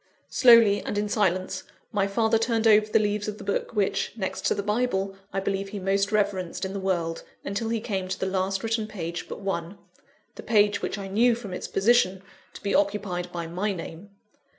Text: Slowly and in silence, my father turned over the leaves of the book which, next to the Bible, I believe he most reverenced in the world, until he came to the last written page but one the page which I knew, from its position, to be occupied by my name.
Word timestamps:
Slowly 0.31 0.81
and 0.81 0.97
in 0.97 1.07
silence, 1.07 1.61
my 1.91 2.07
father 2.07 2.39
turned 2.39 2.65
over 2.65 2.87
the 2.87 2.97
leaves 2.97 3.27
of 3.27 3.37
the 3.37 3.43
book 3.43 3.75
which, 3.75 4.13
next 4.17 4.47
to 4.47 4.55
the 4.55 4.63
Bible, 4.63 5.15
I 5.31 5.39
believe 5.39 5.69
he 5.69 5.77
most 5.79 6.11
reverenced 6.11 6.65
in 6.65 6.73
the 6.73 6.79
world, 6.79 7.21
until 7.45 7.69
he 7.69 7.79
came 7.79 8.07
to 8.07 8.19
the 8.19 8.25
last 8.25 8.63
written 8.63 8.87
page 8.87 9.29
but 9.29 9.41
one 9.41 9.77
the 10.33 10.41
page 10.41 10.81
which 10.81 10.97
I 10.97 11.07
knew, 11.07 11.35
from 11.35 11.53
its 11.53 11.67
position, 11.67 12.23
to 12.53 12.63
be 12.63 12.73
occupied 12.73 13.31
by 13.31 13.45
my 13.45 13.73
name. 13.73 14.09